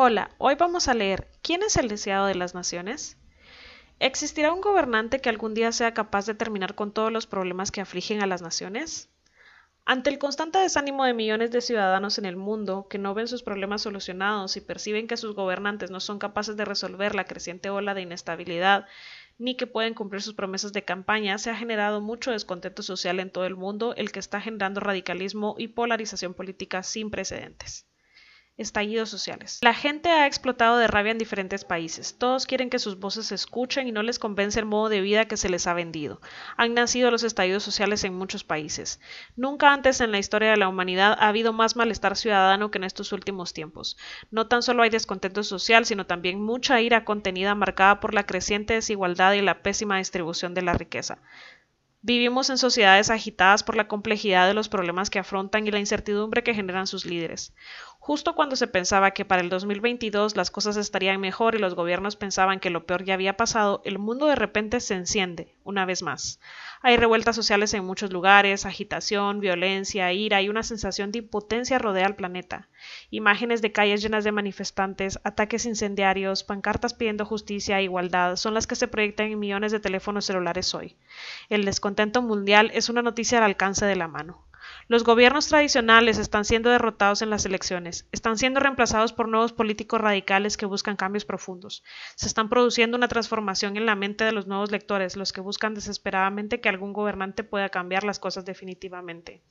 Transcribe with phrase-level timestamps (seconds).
[0.00, 3.16] Hola, hoy vamos a leer ¿Quién es el deseado de las naciones?
[3.98, 7.80] ¿Existirá un gobernante que algún día sea capaz de terminar con todos los problemas que
[7.80, 9.08] afligen a las naciones?
[9.84, 13.42] Ante el constante desánimo de millones de ciudadanos en el mundo que no ven sus
[13.42, 17.92] problemas solucionados y perciben que sus gobernantes no son capaces de resolver la creciente ola
[17.92, 18.86] de inestabilidad
[19.36, 23.32] ni que pueden cumplir sus promesas de campaña, se ha generado mucho descontento social en
[23.32, 27.87] todo el mundo, el que está generando radicalismo y polarización política sin precedentes.
[28.58, 29.60] Estallidos sociales.
[29.62, 32.18] La gente ha explotado de rabia en diferentes países.
[32.18, 35.26] Todos quieren que sus voces se escuchen y no les convence el modo de vida
[35.26, 36.20] que se les ha vendido.
[36.56, 38.98] Han nacido los estallidos sociales en muchos países.
[39.36, 42.84] Nunca antes en la historia de la humanidad ha habido más malestar ciudadano que en
[42.84, 43.96] estos últimos tiempos.
[44.32, 48.74] No tan solo hay descontento social, sino también mucha ira contenida marcada por la creciente
[48.74, 51.18] desigualdad y la pésima distribución de la riqueza.
[52.00, 56.44] Vivimos en sociedades agitadas por la complejidad de los problemas que afrontan y la incertidumbre
[56.44, 57.52] que generan sus líderes.
[58.08, 62.16] Justo cuando se pensaba que para el 2022 las cosas estarían mejor y los gobiernos
[62.16, 66.02] pensaban que lo peor ya había pasado, el mundo de repente se enciende, una vez
[66.02, 66.40] más.
[66.80, 72.06] Hay revueltas sociales en muchos lugares, agitación, violencia, ira y una sensación de impotencia rodea
[72.06, 72.70] al planeta.
[73.10, 78.66] Imágenes de calles llenas de manifestantes, ataques incendiarios, pancartas pidiendo justicia e igualdad son las
[78.66, 80.96] que se proyectan en millones de teléfonos celulares hoy.
[81.50, 84.47] El descontento mundial es una noticia al alcance de la mano.
[84.90, 90.00] Los gobiernos tradicionales están siendo derrotados en las elecciones, están siendo reemplazados por nuevos políticos
[90.00, 91.84] radicales que buscan cambios profundos.
[92.16, 95.74] Se están produciendo una transformación en la mente de los nuevos lectores, los que buscan
[95.74, 99.42] desesperadamente que algún gobernante pueda cambiar las cosas definitivamente.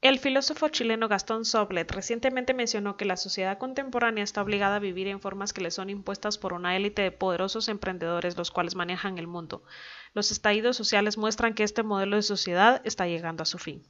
[0.00, 5.06] El filósofo chileno Gastón Soblet recientemente mencionó que la sociedad contemporánea está obligada a vivir
[5.06, 9.18] en formas que le son impuestas por una élite de poderosos emprendedores los cuales manejan
[9.18, 9.62] el mundo.
[10.12, 13.84] Los estallidos sociales muestran que este modelo de sociedad está llegando a su fin.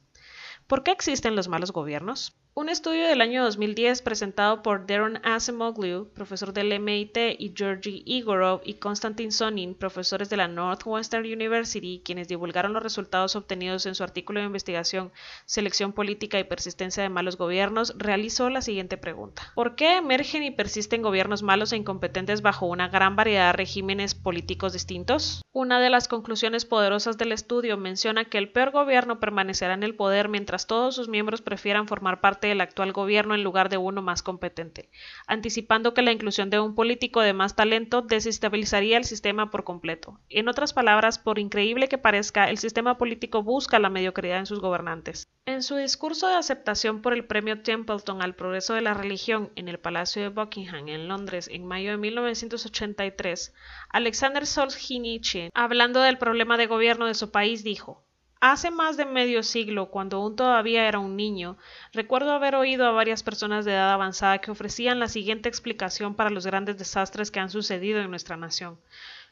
[0.67, 2.35] ¿Por qué existen los malos gobiernos?
[2.59, 8.61] Un estudio del año 2010 presentado por Darren Acemoglu, profesor del MIT, y Georgi Igorov
[8.65, 14.03] y Konstantin Sonin, profesores de la Northwestern University, quienes divulgaron los resultados obtenidos en su
[14.03, 15.11] artículo de investigación
[15.45, 19.51] Selección política y persistencia de malos gobiernos, realizó la siguiente pregunta.
[19.53, 24.15] ¿Por qué emergen y persisten gobiernos malos e incompetentes bajo una gran variedad de regímenes
[24.15, 25.43] políticos distintos?
[25.51, 29.93] Una de las conclusiones poderosas del estudio menciona que el peor gobierno permanecerá en el
[29.93, 34.01] poder mientras todos sus miembros prefieran formar parte del actual gobierno en lugar de uno
[34.01, 34.89] más competente,
[35.27, 40.19] anticipando que la inclusión de un político de más talento desestabilizaría el sistema por completo.
[40.29, 44.59] En otras palabras, por increíble que parezca, el sistema político busca la mediocridad en sus
[44.59, 45.27] gobernantes.
[45.45, 49.69] En su discurso de aceptación por el premio Templeton al progreso de la religión en
[49.69, 53.53] el Palacio de Buckingham en Londres en mayo de 1983,
[53.89, 58.06] Alexander Solzhenitsyn, hablando del problema de gobierno de su país, dijo
[58.39, 61.57] Hace más de medio siglo, cuando aún todavía era un niño,
[61.91, 66.29] recuerdo haber oído a varias personas de edad avanzada que ofrecían la siguiente explicación para
[66.29, 68.79] los grandes desastres que han sucedido en nuestra nación.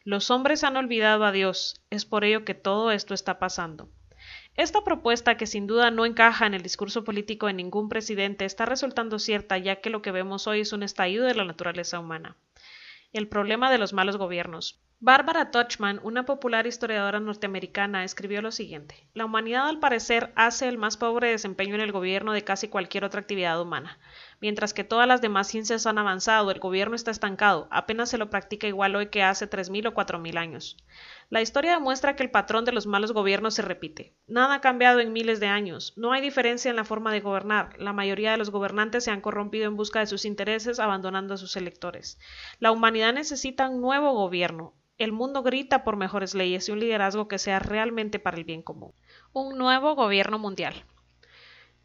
[0.03, 3.89] Los hombres han olvidado a Dios, es por ello que todo esto está pasando.
[4.55, 8.65] Esta propuesta, que sin duda no encaja en el discurso político de ningún presidente, está
[8.65, 12.37] resultando cierta ya que lo que vemos hoy es un estallido de la naturaleza humana.
[13.13, 14.79] El problema de los malos gobiernos.
[14.99, 20.77] Barbara Tuchman, una popular historiadora norteamericana, escribió lo siguiente: La humanidad, al parecer, hace el
[20.77, 23.99] más pobre desempeño en el gobierno de casi cualquier otra actividad humana.
[24.41, 28.29] Mientras que todas las demás ciencias han avanzado, el gobierno está estancado, apenas se lo
[28.29, 30.77] practica igual hoy que hace 3.000 o 4.000 años.
[31.29, 34.13] La historia demuestra que el patrón de los malos gobiernos se repite.
[34.27, 35.93] Nada ha cambiado en miles de años.
[35.95, 37.79] No hay diferencia en la forma de gobernar.
[37.79, 41.37] La mayoría de los gobernantes se han corrompido en busca de sus intereses, abandonando a
[41.37, 42.19] sus electores.
[42.59, 47.27] La humanidad necesita un nuevo gobierno, el mundo grita por mejores leyes y un liderazgo
[47.27, 48.93] que sea realmente para el bien común.
[49.33, 50.85] Un nuevo gobierno mundial.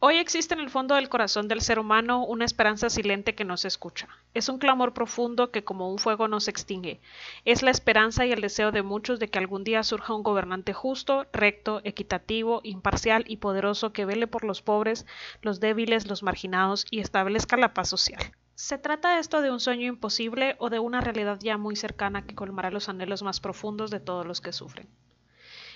[0.03, 3.55] Hoy existe en el fondo del corazón del ser humano una esperanza silente que no
[3.55, 4.07] se escucha.
[4.33, 6.99] Es un clamor profundo que como un fuego no se extingue.
[7.45, 10.73] Es la esperanza y el deseo de muchos de que algún día surja un gobernante
[10.73, 15.05] justo, recto, equitativo, imparcial y poderoso que vele por los pobres,
[15.43, 18.31] los débiles, los marginados y establezca la paz social.
[18.55, 22.33] ¿Se trata esto de un sueño imposible o de una realidad ya muy cercana que
[22.33, 24.89] colmará los anhelos más profundos de todos los que sufren?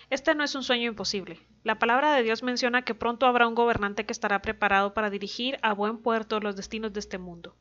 [0.10, 1.40] Este no es un sueño imposible.
[1.64, 5.58] La palabra de Dios menciona que pronto habrá un gobernante que estará preparado para dirigir
[5.62, 7.56] a buen puerto los destinos de este mundo.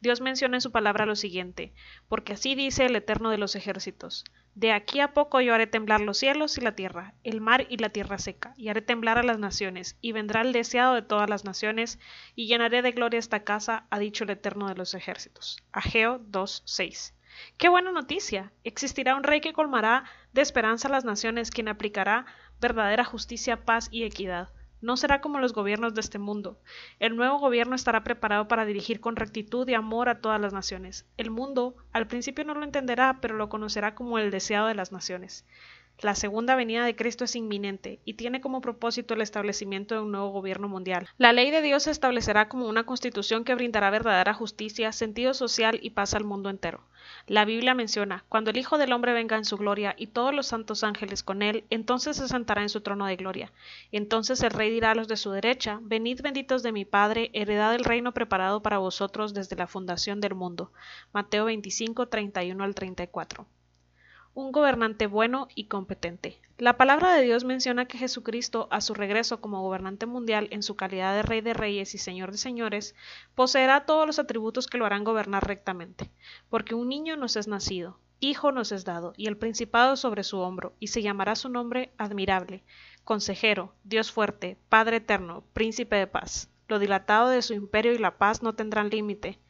[0.00, 1.72] Dios menciona en su palabra lo siguiente,
[2.08, 6.00] porque así dice el Eterno de los ejércitos, de aquí a poco yo haré temblar
[6.00, 9.22] los cielos y la tierra, el mar y la tierra seca, y haré temblar a
[9.22, 12.00] las naciones, y vendrá el deseado de todas las naciones,
[12.34, 15.62] y llenaré de gloria esta casa, ha dicho el Eterno de los ejércitos.
[15.70, 17.12] Ageo 2.6.
[17.58, 18.52] ¡Qué buena noticia!
[18.64, 22.26] Existirá un rey que colmará de esperanza a las naciones, quien aplicará
[22.60, 24.50] verdadera justicia, paz y equidad.
[24.82, 26.58] No será como los gobiernos de este mundo.
[26.98, 31.06] El nuevo gobierno estará preparado para dirigir con rectitud y amor a todas las naciones.
[31.18, 34.90] El mundo al principio no lo entenderá, pero lo conocerá como el deseado de las
[34.90, 35.44] naciones.
[36.02, 40.12] La segunda venida de Cristo es inminente y tiene como propósito el establecimiento de un
[40.12, 41.06] nuevo gobierno mundial.
[41.18, 45.78] La ley de Dios se establecerá como una constitución que brindará verdadera justicia, sentido social
[45.82, 46.80] y paz al mundo entero.
[47.26, 50.46] La Biblia menciona, cuando el Hijo del Hombre venga en su gloria y todos los
[50.46, 53.52] santos ángeles con él, entonces se sentará en su trono de gloria.
[53.92, 57.72] Entonces el Rey dirá a los de su derecha, Venid benditos de mi Padre, heredad
[57.72, 60.72] del reino preparado para vosotros desde la fundación del mundo.
[61.12, 63.46] Mateo 25, 31 al 34
[64.34, 66.40] un gobernante bueno y competente.
[66.56, 70.76] La palabra de Dios menciona que Jesucristo, a su regreso como gobernante mundial en su
[70.76, 72.94] calidad de Rey de Reyes y Señor de Señores,
[73.34, 76.10] poseerá todos los atributos que lo harán gobernar rectamente,
[76.48, 80.38] porque un niño nos es nacido, hijo nos es dado, y el principado sobre su
[80.38, 82.62] hombro, y se llamará su nombre admirable,
[83.04, 86.50] consejero, Dios fuerte, Padre eterno, príncipe de paz.
[86.68, 89.40] Lo dilatado de su imperio y la paz no tendrán límite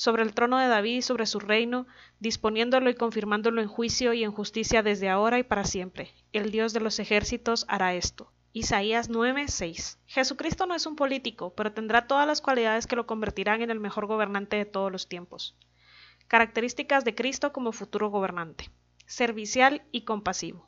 [0.00, 1.86] sobre el trono de David y sobre su reino,
[2.20, 6.10] disponiéndolo y confirmándolo en juicio y en justicia desde ahora y para siempre.
[6.32, 8.32] El Dios de los ejércitos hará esto.
[8.54, 13.60] Isaías 9:6 Jesucristo no es un político, pero tendrá todas las cualidades que lo convertirán
[13.60, 15.54] en el mejor gobernante de todos los tiempos.
[16.28, 18.70] Características de Cristo como futuro gobernante.
[19.04, 20.66] Servicial y compasivo.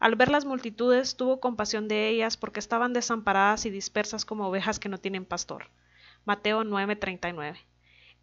[0.00, 4.80] Al ver las multitudes tuvo compasión de ellas porque estaban desamparadas y dispersas como ovejas
[4.80, 5.70] que no tienen pastor.
[6.24, 7.58] Mateo 9:39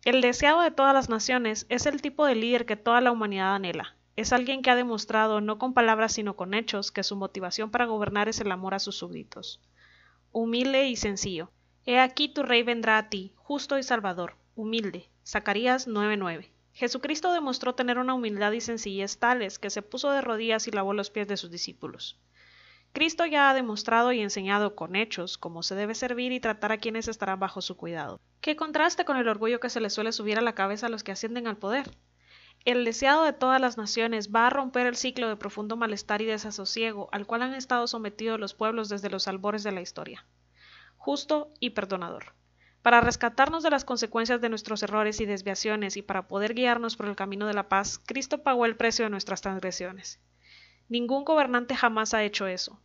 [0.03, 3.53] el deseado de todas las naciones es el tipo de líder que toda la humanidad
[3.53, 3.95] anhela.
[4.15, 7.86] Es alguien que ha demostrado, no con palabras sino con hechos, que su motivación para
[7.86, 9.62] gobernar es el amor a sus súbditos.
[10.31, 11.51] Humilde y sencillo.
[11.86, 15.07] He aquí tu rey vendrá a ti, justo y salvador, humilde.
[15.24, 16.50] Zacarías 9:9.
[16.74, 20.94] Jesucristo demostró tener una humildad y sencillez tales que se puso de rodillas y lavó
[20.94, 22.18] los pies de sus discípulos.
[22.93, 26.77] Cristo ya ha demostrado y enseñado con hechos cómo se debe servir y tratar a
[26.77, 28.19] quienes estarán bajo su cuidado.
[28.41, 31.03] Qué contraste con el orgullo que se les suele subir a la cabeza a los
[31.03, 31.89] que ascienden al poder.
[32.65, 36.25] El deseado de todas las naciones va a romper el ciclo de profundo malestar y
[36.25, 40.25] desasosiego al cual han estado sometidos los pueblos desde los albores de la historia.
[40.97, 42.33] Justo y perdonador.
[42.81, 47.07] Para rescatarnos de las consecuencias de nuestros errores y desviaciones y para poder guiarnos por
[47.07, 50.19] el camino de la paz, Cristo pagó el precio de nuestras transgresiones.
[50.91, 52.77] Ningún gobernante jamás ha hecho eso.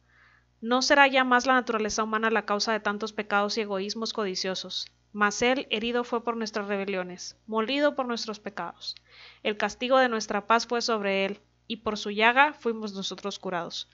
[0.61, 4.87] No será ya más la naturaleza humana la causa de tantos pecados y egoísmos codiciosos,
[5.13, 8.95] mas él herido fue por nuestras rebeliones, molido por nuestros pecados.
[9.43, 13.91] El castigo de nuestra paz fue sobre él, y por su llaga fuimos nosotros curados.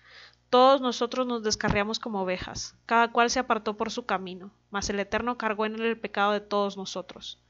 [0.50, 5.00] Todos nosotros nos descarriamos como ovejas, cada cual se apartó por su camino, mas el
[5.00, 7.43] Eterno cargó en él el pecado de todos nosotros.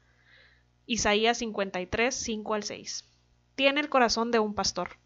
[0.85, 3.03] Isaías 53, 5 al 6.
[3.55, 5.02] Tiene el corazón de un pastor.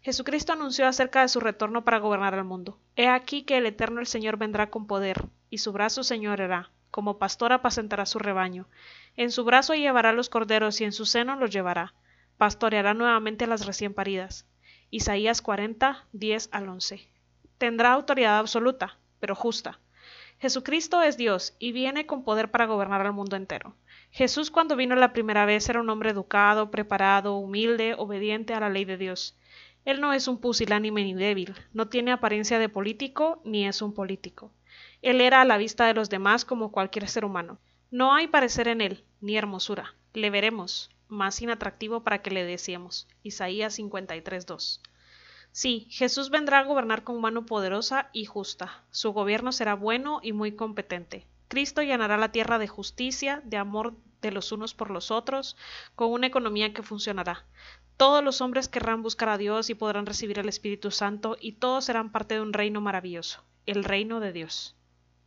[0.00, 2.78] Jesucristo anunció acerca de su retorno para gobernar el mundo.
[2.96, 7.18] He aquí que el Eterno el Señor vendrá con poder, y su brazo señorará, como
[7.18, 8.68] pastor apacentará su rebaño.
[9.16, 11.94] En su brazo llevará los corderos y en su seno los llevará.
[12.36, 14.46] Pastoreará nuevamente las recién paridas.
[14.90, 17.06] Isaías 40, 10 al 11.
[17.58, 19.80] Tendrá autoridad absoluta, pero justa.
[20.38, 23.74] Jesucristo es Dios y viene con poder para gobernar al mundo entero.
[24.12, 28.70] Jesús cuando vino la primera vez era un hombre educado, preparado, humilde, obediente a la
[28.70, 29.36] ley de Dios.
[29.88, 33.94] Él no es un pusilánime ni débil, no tiene apariencia de político ni es un
[33.94, 34.52] político.
[35.00, 37.58] Él era a la vista de los demás como cualquier ser humano.
[37.90, 39.94] No hay parecer en él, ni hermosura.
[40.12, 43.08] Le veremos, más inatractivo para que le deseemos.
[43.22, 44.80] Isaías 53.2.
[45.52, 48.84] Sí, Jesús vendrá a gobernar con mano poderosa y justa.
[48.90, 51.26] Su gobierno será bueno y muy competente.
[51.48, 55.56] Cristo llenará la tierra de justicia, de amor de los unos por los otros,
[55.94, 57.44] con una economía que funcionará.
[57.96, 61.86] Todos los hombres querrán buscar a Dios y podrán recibir el Espíritu Santo y todos
[61.86, 64.77] serán parte de un reino maravilloso, el reino de Dios.